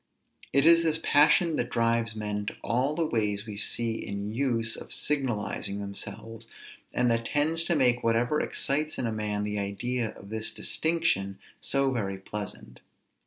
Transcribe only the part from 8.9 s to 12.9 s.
in a man the idea of this distinction so very pleasant.